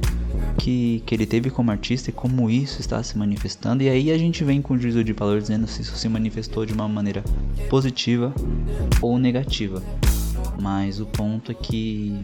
que, 0.59 1.03
que 1.07 1.15
ele 1.15 1.27
teve 1.27 1.51
como 1.51 1.71
artista 1.71 2.11
e 2.11 2.13
como 2.13 2.51
isso 2.51 2.81
está 2.81 3.03
se 3.03 3.17
manifestando. 3.17 3.83
E 3.83 3.89
aí 3.89 4.11
a 4.11 4.19
gente 4.19 4.45
vem 4.45 4.61
com 4.61 4.75
o 4.75 4.79
juízo 4.79 5.03
de 5.03 5.13
valor 5.13 5.41
dizendo 5.41 5.67
se 5.67 5.83
isso 5.83 5.97
se 5.97 6.09
manifestou 6.09 6.67
de 6.67 6.73
uma 6.73 6.89
maneira 6.89 7.23
positiva 7.71 8.35
ou 9.01 9.19
negativa. 9.19 9.83
Mas 10.61 11.01
o 11.01 11.07
ponto 11.07 11.53
é 11.53 11.55
que 11.55 12.21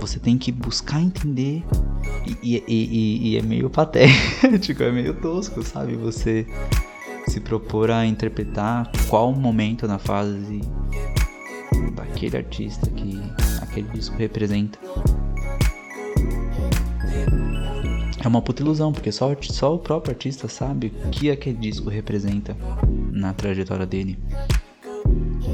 você 0.00 0.18
tem 0.18 0.38
que 0.38 0.50
buscar 0.50 1.00
entender 1.00 1.62
e, 2.42 2.56
e, 2.56 2.64
e, 2.66 3.28
e 3.30 3.36
é 3.36 3.42
meio 3.42 3.70
patético, 3.70 4.82
é 4.82 4.90
meio 4.90 5.14
tosco, 5.20 5.62
sabe? 5.62 5.94
Você 5.96 6.46
se 7.28 7.40
propor 7.40 7.90
a 7.90 8.06
interpretar 8.06 8.90
qual 9.08 9.32
momento 9.32 9.86
na 9.86 9.98
fase 9.98 10.60
daquele 12.16 12.36
artista 12.38 12.88
que 12.90 13.20
aquele 13.60 13.88
disco 13.88 14.16
representa. 14.16 14.78
É 18.24 18.26
uma 18.26 18.40
puta 18.40 18.62
ilusão, 18.62 18.90
porque 18.90 19.12
só, 19.12 19.36
só 19.42 19.74
o 19.74 19.78
próprio 19.78 20.12
artista 20.12 20.48
sabe 20.48 20.92
o 21.04 21.10
que 21.10 21.30
aquele 21.30 21.58
disco 21.58 21.90
representa 21.90 22.56
na 23.12 23.34
trajetória 23.34 23.84
dele. 23.84 24.18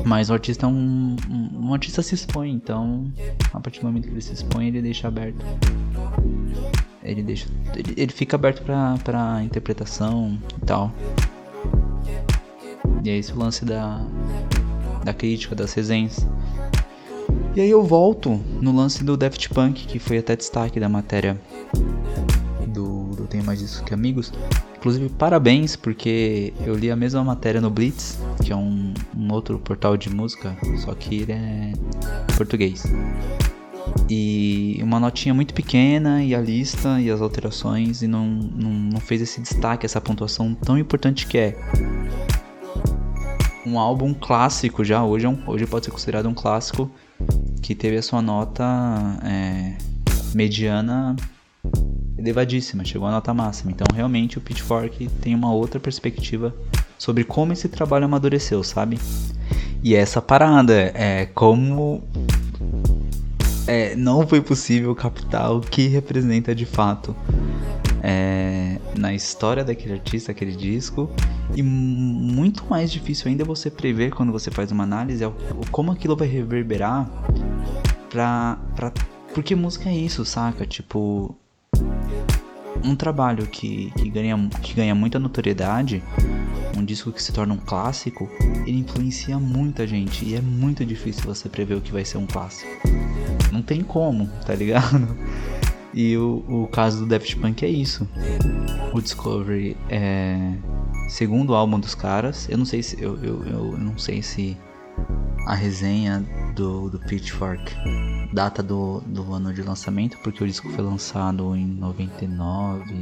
Mas 0.06 0.30
o 0.30 0.32
artista 0.32 0.66
é 0.66 0.68
um, 0.68 1.16
um, 1.28 1.66
um, 1.66 1.74
artista 1.74 2.00
se 2.00 2.14
expõe, 2.14 2.50
então 2.50 3.12
a 3.52 3.60
partir 3.60 3.80
do 3.80 3.86
momento 3.86 4.04
que 4.04 4.14
ele 4.14 4.20
se 4.20 4.32
expõe, 4.32 4.68
ele 4.68 4.80
deixa 4.80 5.08
aberto. 5.08 5.44
Ele 7.02 7.22
deixa. 7.24 7.48
Ele, 7.74 7.94
ele 7.96 8.12
fica 8.12 8.36
aberto 8.36 8.62
pra, 8.62 8.96
pra 9.02 9.42
interpretação 9.42 10.38
e 10.62 10.64
tal. 10.64 10.92
E 13.04 13.10
é 13.10 13.18
esse 13.18 13.32
o 13.32 13.38
lance 13.38 13.64
da, 13.64 14.00
da 15.04 15.12
crítica, 15.12 15.54
das 15.54 15.74
resenhas. 15.74 16.24
E 17.54 17.60
aí 17.60 17.70
eu 17.70 17.82
volto 17.82 18.40
no 18.60 18.74
lance 18.74 19.04
do 19.04 19.16
Daft 19.16 19.48
Punk, 19.50 19.86
que 19.86 19.98
foi 19.98 20.18
até 20.18 20.34
destaque 20.34 20.80
da 20.80 20.88
matéria 20.88 21.38
tenho 23.32 23.44
mais 23.44 23.62
isso 23.62 23.82
que 23.82 23.94
amigos. 23.94 24.32
Inclusive, 24.76 25.08
parabéns, 25.08 25.74
porque 25.74 26.52
eu 26.66 26.74
li 26.74 26.90
a 26.90 26.96
mesma 26.96 27.24
matéria 27.24 27.60
no 27.60 27.70
Blitz, 27.70 28.18
que 28.44 28.52
é 28.52 28.56
um, 28.56 28.92
um 29.16 29.32
outro 29.32 29.58
portal 29.58 29.96
de 29.96 30.10
música, 30.10 30.56
só 30.78 30.94
que 30.94 31.22
ele 31.22 31.32
é 31.32 31.72
português. 32.36 32.84
E 34.08 34.78
uma 34.82 35.00
notinha 35.00 35.32
muito 35.32 35.54
pequena, 35.54 36.22
e 36.22 36.34
a 36.34 36.40
lista 36.40 37.00
e 37.00 37.10
as 37.10 37.22
alterações, 37.22 38.02
e 38.02 38.06
não, 38.06 38.26
não, 38.26 38.70
não 38.70 39.00
fez 39.00 39.22
esse 39.22 39.40
destaque, 39.40 39.86
essa 39.86 40.00
pontuação 40.00 40.54
tão 40.54 40.76
importante 40.76 41.26
que 41.26 41.38
é. 41.38 41.56
Um 43.64 43.78
álbum 43.78 44.12
clássico 44.12 44.84
já, 44.84 45.02
hoje, 45.04 45.26
é 45.26 45.38
hoje 45.46 45.66
pode 45.66 45.84
ser 45.86 45.92
considerado 45.92 46.28
um 46.28 46.34
clássico, 46.34 46.90
que 47.60 47.74
teve 47.74 47.96
a 47.96 48.02
sua 48.02 48.20
nota 48.20 48.64
é, 49.24 49.76
mediana 50.34 51.16
elevadíssima, 52.18 52.84
chegou 52.84 53.06
à 53.08 53.10
nota 53.10 53.32
máxima. 53.32 53.70
Então, 53.70 53.86
realmente, 53.94 54.38
o 54.38 54.40
Pitchfork 54.40 55.08
tem 55.20 55.34
uma 55.34 55.52
outra 55.52 55.80
perspectiva 55.80 56.54
sobre 56.98 57.24
como 57.24 57.52
esse 57.52 57.68
trabalho 57.68 58.04
amadureceu, 58.04 58.62
sabe? 58.62 58.98
E 59.82 59.94
essa 59.94 60.22
parada 60.22 60.74
é 60.94 61.26
como 61.26 62.02
é, 63.66 63.94
não 63.96 64.26
foi 64.26 64.40
possível 64.40 64.94
captar 64.94 65.52
o 65.52 65.60
que 65.60 65.88
representa 65.88 66.54
de 66.54 66.66
fato 66.66 67.16
é, 68.02 68.78
na 68.96 69.14
história 69.14 69.64
daquele 69.64 69.94
artista, 69.94 70.32
aquele 70.32 70.56
disco. 70.56 71.08
E 71.54 71.62
muito 71.62 72.64
mais 72.68 72.90
difícil 72.90 73.28
ainda 73.28 73.42
é 73.44 73.46
você 73.46 73.70
prever 73.70 74.12
quando 74.12 74.32
você 74.32 74.50
faz 74.50 74.72
uma 74.72 74.82
análise 74.82 75.22
é 75.22 75.32
como 75.70 75.92
aquilo 75.92 76.16
vai 76.16 76.26
reverberar 76.26 77.08
pra, 78.10 78.58
pra. 78.74 78.92
Porque 79.32 79.54
música 79.54 79.88
é 79.88 79.94
isso, 79.94 80.24
saca? 80.24 80.66
Tipo, 80.66 81.34
um 82.84 82.96
trabalho 82.96 83.46
que, 83.46 83.90
que, 83.92 84.10
ganha, 84.10 84.36
que 84.60 84.74
ganha 84.74 84.94
muita 84.94 85.18
notoriedade, 85.18 86.02
um 86.76 86.84
disco 86.84 87.12
que 87.12 87.22
se 87.22 87.32
torna 87.32 87.54
um 87.54 87.58
clássico, 87.58 88.28
ele 88.66 88.78
influencia 88.78 89.38
muita 89.38 89.86
gente 89.86 90.24
e 90.24 90.34
é 90.34 90.40
muito 90.40 90.84
difícil 90.84 91.22
você 91.24 91.48
prever 91.48 91.76
o 91.76 91.80
que 91.80 91.92
vai 91.92 92.04
ser 92.04 92.18
um 92.18 92.26
clássico. 92.26 92.70
Não 93.50 93.62
tem 93.62 93.82
como, 93.82 94.28
tá 94.44 94.54
ligado? 94.54 95.06
E 95.94 96.16
o, 96.16 96.44
o 96.48 96.68
caso 96.68 97.00
do 97.00 97.06
Daft 97.06 97.36
Punk 97.36 97.64
é 97.64 97.68
isso. 97.68 98.08
O 98.94 99.00
Discovery 99.00 99.76
é 99.88 100.54
segundo 101.08 101.54
álbum 101.54 101.78
dos 101.78 101.94
caras. 101.94 102.48
Eu 102.48 102.58
não 102.58 102.64
sei 102.64 102.82
se 102.82 103.00
eu, 103.02 103.16
eu, 103.22 103.44
eu 103.44 103.78
não 103.78 103.98
sei 103.98 104.22
se 104.22 104.56
a 105.46 105.54
resenha 105.54 106.24
do, 106.54 106.88
do 106.88 106.98
Pitchfork 106.98 107.74
data 108.32 108.62
do, 108.62 109.00
do 109.00 109.32
ano 109.32 109.52
de 109.52 109.62
lançamento, 109.62 110.18
porque 110.22 110.42
o 110.42 110.46
disco 110.46 110.70
foi 110.70 110.84
lançado 110.84 111.54
em 111.54 111.66
99, 111.66 112.94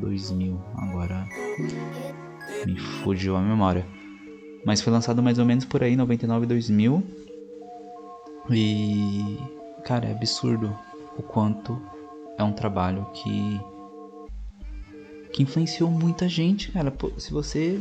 2000, 0.00 0.60
agora 0.76 1.26
me 2.66 2.76
fugiu 2.78 3.36
a 3.36 3.40
memória. 3.40 3.86
Mas 4.64 4.80
foi 4.80 4.92
lançado 4.92 5.22
mais 5.22 5.38
ou 5.38 5.44
menos 5.44 5.64
por 5.64 5.82
aí, 5.82 5.96
99, 5.96 6.46
2000. 6.46 7.02
E, 8.50 9.38
cara, 9.84 10.06
é 10.06 10.12
absurdo 10.12 10.76
o 11.16 11.22
quanto 11.22 11.80
é 12.38 12.42
um 12.42 12.52
trabalho 12.52 13.06
que 13.12 13.60
que 15.32 15.42
influenciou 15.42 15.90
muita 15.90 16.28
gente, 16.28 16.70
cara. 16.70 16.92
Se 17.16 17.32
você 17.32 17.80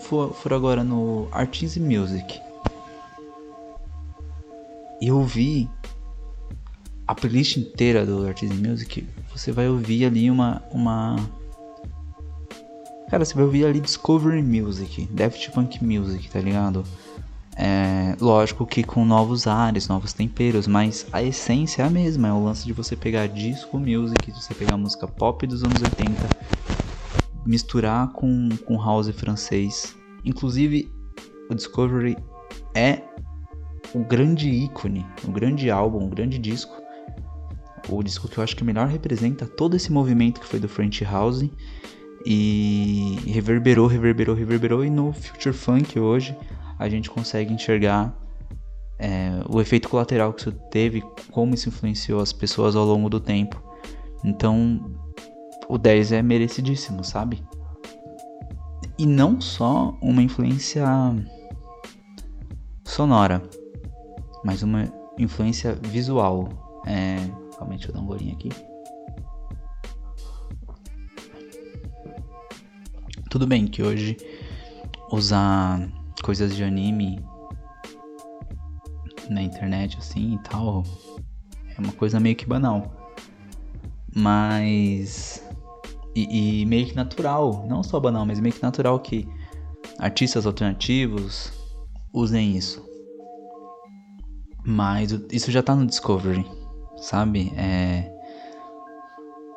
for, 0.00 0.34
for 0.34 0.52
agora 0.52 0.82
no 0.82 1.28
Arts 1.30 1.76
Music 1.76 2.40
e 5.00 5.10
ouvir 5.10 5.68
a 7.06 7.14
playlist 7.14 7.56
inteira 7.56 8.04
do 8.04 8.26
Artist 8.26 8.54
Music, 8.54 9.06
você 9.34 9.50
vai 9.50 9.68
ouvir 9.68 10.04
ali 10.04 10.30
uma, 10.30 10.62
uma. 10.70 11.16
Cara, 13.08 13.24
você 13.24 13.34
vai 13.34 13.44
ouvir 13.44 13.64
ali 13.64 13.80
Discovery 13.80 14.42
Music, 14.42 15.08
Daft 15.10 15.50
Punk 15.50 15.82
Music, 15.84 16.30
tá 16.30 16.40
ligado? 16.40 16.84
É, 17.62 18.16
lógico 18.18 18.64
que 18.64 18.82
com 18.82 19.04
novos 19.04 19.46
ares, 19.46 19.86
novos 19.86 20.14
temperos, 20.14 20.66
mas 20.66 21.06
a 21.12 21.22
essência 21.22 21.82
é 21.82 21.84
a 21.84 21.90
mesma. 21.90 22.28
É 22.28 22.32
o 22.32 22.42
lance 22.42 22.64
de 22.64 22.72
você 22.72 22.96
pegar 22.96 23.26
disco 23.26 23.78
music, 23.78 24.32
de 24.32 24.42
você 24.42 24.54
pegar 24.54 24.78
música 24.78 25.06
pop 25.06 25.46
dos 25.46 25.62
anos 25.62 25.82
80, 25.82 26.14
misturar 27.44 28.08
com, 28.12 28.48
com 28.64 28.82
house 28.82 29.10
francês. 29.10 29.94
Inclusive, 30.24 30.90
o 31.50 31.54
Discovery 31.54 32.16
é 32.74 33.02
o 33.92 33.98
grande 33.98 34.48
ícone, 34.48 35.04
o 35.28 35.30
grande 35.30 35.70
álbum, 35.70 36.06
o 36.06 36.08
grande 36.08 36.38
disco 36.38 36.80
o 37.88 38.02
disco 38.02 38.28
que 38.28 38.38
eu 38.38 38.44
acho 38.44 38.56
que 38.56 38.62
melhor 38.62 38.86
representa 38.86 39.46
todo 39.46 39.74
esse 39.74 39.90
movimento 39.90 40.40
que 40.40 40.46
foi 40.46 40.60
do 40.60 40.68
French 40.68 41.02
House 41.02 41.44
e 42.24 43.18
reverberou, 43.26 43.86
reverberou, 43.86 44.34
reverberou 44.34 44.84
e 44.84 44.90
no 44.90 45.12
Future 45.12 45.54
Funk 45.54 45.98
hoje 45.98 46.36
a 46.80 46.88
gente 46.88 47.10
consegue 47.10 47.52
enxergar 47.52 48.10
é, 48.98 49.32
o 49.46 49.60
efeito 49.60 49.86
colateral 49.86 50.32
que 50.32 50.40
isso 50.40 50.52
teve, 50.70 51.02
como 51.30 51.54
isso 51.54 51.68
influenciou 51.68 52.22
as 52.22 52.32
pessoas 52.32 52.74
ao 52.74 52.86
longo 52.86 53.10
do 53.10 53.20
tempo. 53.20 53.62
Então, 54.24 54.98
o 55.68 55.76
10 55.76 56.12
é 56.12 56.22
merecidíssimo, 56.22 57.04
sabe? 57.04 57.44
E 58.98 59.04
não 59.04 59.42
só 59.42 59.94
uma 60.00 60.22
influência 60.22 60.82
sonora, 62.82 63.42
mas 64.42 64.62
uma 64.62 64.90
influência 65.18 65.74
visual. 65.74 66.48
É, 66.86 67.16
calma 67.58 67.74
aí, 67.74 67.76
deixa 67.76 67.90
eu 67.90 67.94
dar 67.94 68.00
um 68.00 68.06
golinho 68.06 68.32
aqui. 68.32 68.48
Tudo 73.28 73.46
bem 73.46 73.66
que 73.66 73.82
hoje 73.82 74.16
usar 75.12 75.99
coisas 76.20 76.54
de 76.54 76.62
anime 76.64 77.24
na 79.28 79.42
internet 79.42 79.96
assim 79.98 80.34
e 80.34 80.38
tal 80.38 80.84
é 81.76 81.80
uma 81.80 81.92
coisa 81.92 82.20
meio 82.20 82.36
que 82.36 82.46
banal. 82.46 82.92
Mas. 84.14 85.42
E, 86.14 86.62
e, 86.62 86.66
meio 86.66 86.86
que 86.86 86.96
natural, 86.96 87.64
não 87.68 87.82
só 87.82 88.00
banal, 88.00 88.26
mas 88.26 88.40
meio 88.40 88.54
que 88.54 88.62
natural 88.62 88.98
que 88.98 89.28
artistas 89.98 90.44
alternativos 90.44 91.52
usem 92.12 92.56
isso. 92.56 92.84
Mas 94.64 95.12
isso 95.30 95.50
já 95.50 95.62
tá 95.62 95.74
no 95.74 95.86
Discovery, 95.86 96.44
sabe? 96.96 97.52
É... 97.56 98.12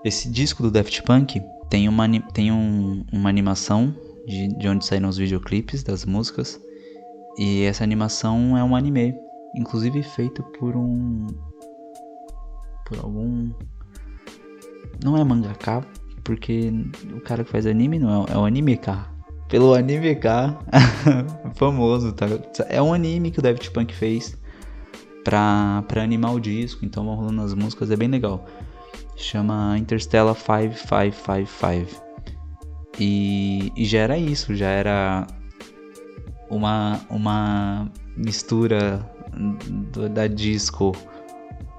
Esse 0.06 0.30
disco 0.30 0.62
do 0.62 0.70
Daft 0.70 1.02
Punk 1.04 1.42
tem 1.70 1.90
uma, 1.90 2.08
tem 2.34 2.52
um, 2.52 3.04
uma 3.12 3.30
animação 3.30 3.96
de, 4.26 4.48
de 4.58 4.68
onde 4.68 4.86
saíram 4.86 5.10
os 5.10 5.18
videoclipes 5.18 5.84
das 5.84 6.06
músicas. 6.06 6.60
E 7.38 7.64
essa 7.64 7.84
animação 7.84 8.58
é 8.58 8.64
um 8.64 8.76
anime, 8.76 9.16
inclusive 9.56 10.04
feito 10.04 10.44
por 10.60 10.76
um. 10.76 11.28
por 12.86 13.00
algum. 13.00 13.52
Não 15.04 15.18
é 15.18 15.24
mangaka, 15.24 15.86
porque 16.24 16.72
o 17.12 17.22
cara 17.22 17.44
que 17.44 17.52
faz 17.52 17.66
anime 17.66 18.00
não 18.00 18.24
é, 18.24 18.34
é 18.34 18.38
o 18.38 18.46
animeka. 18.46 19.08
Pelo 19.50 19.74
animeka, 19.74 20.58
famoso, 21.56 22.14
tá? 22.14 22.28
É 22.70 22.82
um 22.82 22.94
anime 22.94 23.30
que 23.30 23.40
o 23.40 23.42
Daft 23.42 23.70
Punk 23.72 23.94
fez 23.94 24.38
pra, 25.24 25.84
pra 25.88 26.02
animar 26.04 26.34
o 26.34 26.40
disco, 26.40 26.86
então 26.86 27.06
vão 27.06 27.16
rolando 27.16 27.42
as 27.42 27.54
músicas, 27.54 27.92
é 27.92 27.96
bem 27.96 28.08
legal 28.08 28.46
chama 29.16 29.78
Interstellar 29.78 30.36
5555. 30.36 32.13
E, 33.00 33.72
e 33.76 33.86
já 33.86 34.00
era 34.00 34.18
isso, 34.18 34.56
já 34.56 34.70
era 34.70 35.28
uma, 36.50 37.02
uma 37.10 37.92
mistura 38.16 39.10
do, 39.92 40.08
da 40.10 40.28
disco 40.28 40.92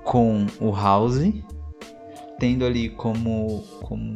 com 0.02 0.46
o 0.60 0.70
house, 0.70 1.32
tendo 2.38 2.64
ali 2.64 2.90
como, 2.90 3.62
como, 3.82 4.14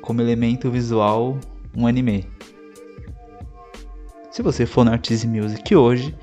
como 0.00 0.20
elemento 0.20 0.70
visual 0.70 1.38
um 1.76 1.86
anime. 1.86 2.26
Se 4.30 4.42
você 4.42 4.64
for 4.64 4.84
no 4.84 4.92
Artist 4.92 5.26
Music 5.26 5.74
hoje, 5.74 6.16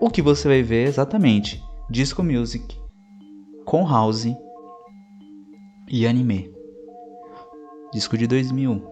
o 0.00 0.10
que 0.10 0.22
você 0.22 0.48
vai 0.48 0.62
ver 0.62 0.86
é 0.86 0.88
exatamente 0.88 1.62
disco 1.90 2.22
music 2.22 2.76
com 3.64 3.86
house 3.86 4.26
e 5.88 6.06
anime. 6.06 6.50
Disco 7.92 8.16
de 8.16 8.26
2000. 8.26 8.91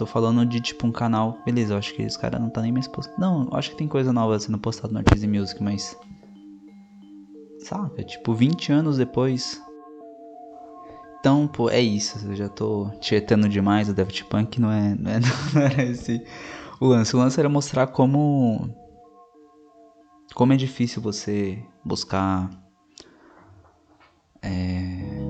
Tô 0.00 0.06
falando 0.06 0.46
de 0.46 0.62
tipo 0.62 0.86
um 0.86 0.90
canal. 0.90 1.36
Beleza, 1.44 1.74
eu 1.74 1.76
acho 1.76 1.92
que 1.92 2.00
esse 2.00 2.18
cara 2.18 2.38
não 2.38 2.48
tá 2.48 2.62
nem 2.62 2.72
mais 2.72 2.88
postando. 2.88 3.20
Não, 3.20 3.44
eu 3.50 3.54
acho 3.54 3.68
que 3.68 3.76
tem 3.76 3.86
coisa 3.86 4.14
nova 4.14 4.38
sendo 4.38 4.58
postada 4.58 4.90
no 4.90 5.00
Artist 5.00 5.26
Music, 5.26 5.62
mas. 5.62 5.94
Saca? 7.58 8.02
Tipo, 8.02 8.32
20 8.32 8.72
anos 8.72 8.96
depois. 8.96 9.60
Então, 11.18 11.46
pô, 11.46 11.68
é 11.68 11.82
isso. 11.82 12.26
Eu 12.26 12.34
já 12.34 12.48
tô 12.48 12.90
tietando 12.98 13.46
demais 13.46 13.90
o 13.90 13.92
Daft 13.92 14.24
Punk. 14.24 14.58
Não 14.58 14.72
é, 14.72 14.94
não 14.94 15.10
é. 15.10 15.20
Não 15.54 15.60
era 15.60 15.84
esse 15.84 16.24
o 16.80 16.86
lance. 16.86 17.14
O 17.14 17.18
lance 17.18 17.38
era 17.38 17.50
mostrar 17.50 17.86
como. 17.88 18.74
Como 20.34 20.54
é 20.54 20.56
difícil 20.56 21.02
você 21.02 21.62
buscar. 21.84 22.48
É 24.40 25.20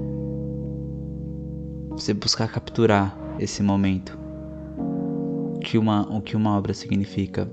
você 1.90 2.14
buscar 2.14 2.46
capturar 2.46 3.18
esse 3.40 3.64
momento. 3.64 4.19
Que 5.70 5.78
uma, 5.78 6.02
o 6.10 6.20
que 6.20 6.36
uma 6.36 6.58
obra 6.58 6.74
significa 6.74 7.48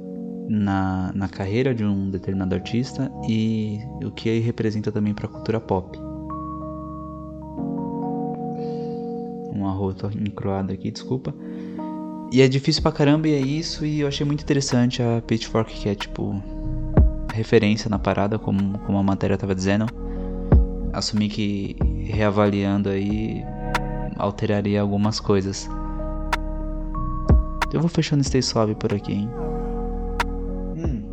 na, 0.49 1.12
na 1.13 1.30
carreira 1.30 1.71
de 1.71 1.86
um 1.86 2.10
determinado 2.10 2.56
artista 2.56 3.12
e 3.30 3.77
o 4.03 4.10
que 4.10 4.27
ele 4.27 4.39
representa 4.39 4.91
também 4.91 5.13
para 5.13 5.27
a 5.27 5.30
cultura 5.30 5.60
pop. 5.60 5.95
Um 9.53 9.67
arroto 9.67 10.10
encroado 10.17 10.73
aqui, 10.73 10.89
desculpa. 10.89 11.32
E 12.32 12.41
é 12.41 12.47
difícil 12.47 12.82
pra 12.82 12.91
caramba 12.91 13.27
e 13.27 13.36
é 13.36 13.39
isso, 13.39 13.86
e 13.86 13.99
eu 13.99 14.08
achei 14.08 14.25
muito 14.25 14.41
interessante 14.41 14.99
a 15.03 15.21
Pitchfork, 15.21 15.71
que 15.71 15.88
é 15.88 15.93
tipo 15.93 16.41
referência 17.32 17.88
na 17.88 17.99
parada, 17.99 18.39
como, 18.39 18.80
como 18.80 18.97
a 18.97 19.03
matéria 19.03 19.38
tava 19.38 19.53
dizendo. 19.53 19.86
Assumi 20.91 21.30
que 21.30 21.75
reavaliando 22.06 22.89
aí 22.89 23.43
alteraria 24.17 24.82
algumas 24.82 25.19
coisas. 25.19 25.69
Eu 27.73 27.82
vou 27.82 27.89
fechando 27.89 28.23
Stay 28.23 28.41
Suave 28.41 28.75
por 28.75 28.93
aqui, 28.93 29.13
hein? 29.13 29.30
Hum. 30.77 31.03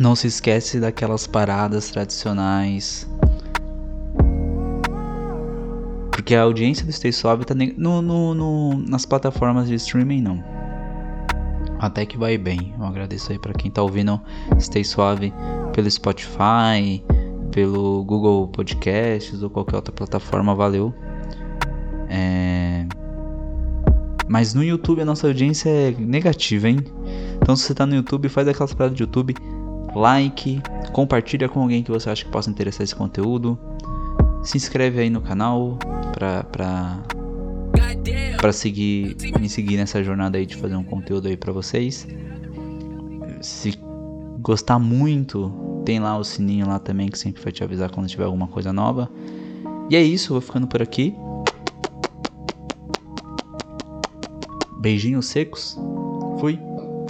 Não 0.00 0.16
se 0.16 0.26
esquece 0.26 0.80
daquelas 0.80 1.26
paradas 1.26 1.90
tradicionais. 1.90 3.08
Porque 6.10 6.34
a 6.34 6.42
audiência 6.42 6.84
do 6.86 6.92
Stay 6.92 7.12
Suave 7.12 7.44
tá 7.44 7.54
no, 7.54 8.02
no, 8.02 8.34
no, 8.34 8.78
nas 8.78 9.04
plataformas 9.04 9.68
de 9.68 9.74
streaming, 9.74 10.22
não. 10.22 10.42
Até 11.78 12.04
que 12.04 12.18
vai 12.18 12.36
bem. 12.36 12.74
Eu 12.78 12.84
agradeço 12.84 13.30
aí 13.30 13.38
para 13.38 13.52
quem 13.52 13.70
tá 13.70 13.82
ouvindo 13.82 14.20
Stay 14.58 14.84
Suave 14.84 15.32
pelo 15.72 15.90
Spotify, 15.90 17.04
pelo 17.52 18.04
Google 18.04 18.48
Podcasts 18.48 19.42
ou 19.42 19.50
qualquer 19.50 19.76
outra 19.76 19.92
plataforma, 19.92 20.54
valeu. 20.54 20.94
É... 22.08 22.86
Mas 24.28 24.52
no 24.52 24.62
YouTube 24.62 25.00
a 25.00 25.04
nossa 25.04 25.26
audiência 25.26 25.70
é 25.70 25.90
negativa, 25.92 26.68
hein? 26.68 26.78
Então 27.40 27.56
se 27.56 27.64
você 27.64 27.74
tá 27.74 27.86
no 27.86 27.94
YouTube, 27.94 28.28
faz 28.28 28.46
aquelas 28.46 28.74
paradas 28.74 28.96
de 28.96 29.02
YouTube, 29.02 29.34
like, 29.94 30.60
compartilha 30.92 31.48
com 31.48 31.62
alguém 31.62 31.82
que 31.82 31.90
você 31.90 32.10
acha 32.10 32.24
que 32.24 32.30
possa 32.30 32.50
interessar 32.50 32.84
esse 32.84 32.94
conteúdo. 32.94 33.58
Se 34.42 34.56
inscreve 34.56 35.00
aí 35.00 35.10
no 35.10 35.20
canal 35.20 35.78
pra, 36.12 36.44
pra, 36.44 36.98
pra 38.36 38.52
seguir, 38.52 39.16
me 39.40 39.48
seguir 39.48 39.76
nessa 39.76 40.02
jornada 40.02 40.38
aí 40.38 40.46
de 40.46 40.56
fazer 40.56 40.76
um 40.76 40.84
conteúdo 40.84 41.28
aí 41.28 41.36
pra 41.36 41.52
vocês. 41.52 42.06
Se 43.40 43.78
gostar 44.40 44.78
muito 44.78 45.82
tem 45.84 45.98
lá 45.98 46.18
o 46.18 46.24
sininho 46.24 46.68
lá 46.68 46.78
também 46.78 47.08
que 47.08 47.18
sempre 47.18 47.42
vai 47.42 47.50
te 47.50 47.64
avisar 47.64 47.90
quando 47.90 48.08
tiver 48.08 48.24
alguma 48.24 48.46
coisa 48.46 48.72
nova. 48.72 49.10
E 49.88 49.96
é 49.96 50.02
isso, 50.02 50.34
vou 50.34 50.40
ficando 50.42 50.66
por 50.66 50.82
aqui. 50.82 51.14
Beijinhos 54.78 55.26
secos. 55.26 55.76
Fui. 56.40 56.58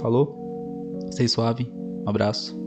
Falou. 0.01 0.99
Stay 1.11 1.27
suave. 1.27 1.71
Um 2.05 2.09
abraço. 2.09 2.58